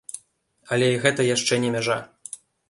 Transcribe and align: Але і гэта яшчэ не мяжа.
Але 0.77 0.87
і 0.93 0.95
гэта 1.03 1.27
яшчэ 1.35 1.61
не 1.67 1.71
мяжа. 1.77 1.99